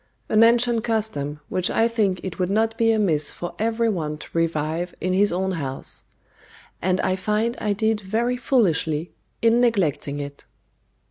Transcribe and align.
An 0.29 0.41
ancient 0.41 0.83
custom, 0.83 1.41
which 1.47 1.69
I 1.69 1.87
think 1.87 2.21
it 2.23 2.39
would 2.39 2.49
not 2.49 2.75
be 2.75 2.91
amiss 2.91 3.31
for 3.31 3.53
every 3.59 3.87
one 3.87 4.17
to 4.17 4.27
revive 4.33 4.95
in 4.99 5.13
his 5.13 5.31
own 5.31 5.51
house; 5.51 6.05
and 6.81 6.99
I 7.01 7.15
find 7.15 7.55
I 7.61 7.73
did 7.73 8.01
very 8.01 8.35
foolishly 8.35 9.11
in 9.43 9.61
neglecting 9.61 10.19
it. 10.19 10.45